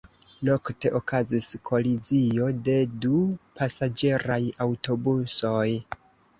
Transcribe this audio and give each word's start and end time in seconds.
Nokte 0.47 0.91
okazis 0.99 1.49
kolizio 1.71 2.49
de 2.69 2.79
du 3.05 3.21
pasaĝeraj 3.61 4.41
aŭtobusoj. 4.69 5.71